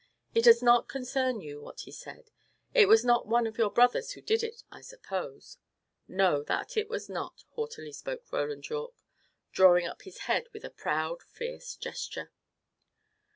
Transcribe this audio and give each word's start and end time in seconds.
"It 0.33 0.41
does 0.45 0.63
not 0.63 0.89
concern 0.89 1.41
you, 1.41 1.61
what 1.61 1.81
he 1.81 1.91
said. 1.91 2.31
It 2.73 2.87
was 2.87 3.05
not 3.05 3.27
one 3.27 3.45
of 3.45 3.59
your 3.59 3.69
brothers 3.69 4.13
who 4.13 4.21
did 4.21 4.41
it, 4.41 4.63
I 4.71 4.81
suppose?" 4.81 5.59
"No, 6.07 6.41
that 6.41 6.75
it 6.75 6.89
was 6.89 7.07
not," 7.07 7.43
haughtily 7.51 7.91
spoke 7.91 8.31
Roland 8.31 8.67
Yorke, 8.67 9.03
drawing 9.51 9.85
up 9.85 10.01
his 10.01 10.21
head 10.21 10.47
with 10.53 10.65
a 10.65 10.71
proud, 10.71 11.21
fierce 11.21 11.75
gesture. 11.75 12.31